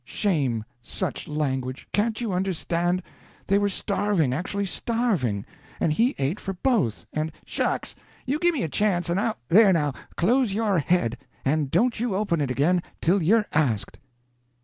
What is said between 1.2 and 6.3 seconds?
language! Can't you understand? They were starving actually starving and he